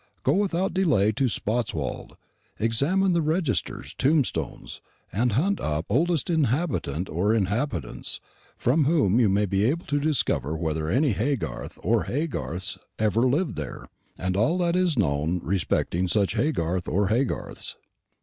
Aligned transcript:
Go 0.23 0.33
without 0.33 0.73
delay 0.73 1.11
to 1.11 1.25
Spotswold; 1.29 2.15
examine 2.57 3.13
registers, 3.23 3.93
tombstones, 3.93 4.81
&c 5.15 5.27
hunt 5.27 5.59
up 5.61 5.85
oldest 5.89 6.27
inhabitant 6.27 7.07
or 7.07 7.35
inhabitants, 7.35 8.19
from 8.57 8.85
whom 8.85 9.19
you 9.19 9.29
may 9.29 9.45
be 9.45 9.63
able 9.63 9.85
to 9.85 9.99
discover 9.99 10.57
whether 10.57 10.87
any 10.89 11.13
Haygarth 11.13 11.77
or 11.83 12.05
Haygarths 12.05 12.79
ever 12.97 13.21
lived 13.27 13.57
there, 13.57 13.89
and 14.17 14.35
all 14.35 14.57
that 14.57 14.75
is 14.75 14.97
known 14.97 15.39
respecting 15.43 16.07
such 16.07 16.33
Haygarth 16.33 16.89
or 16.89 17.09
Haygarths. 17.09 17.75